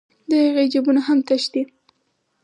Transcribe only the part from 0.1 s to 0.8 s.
د هغې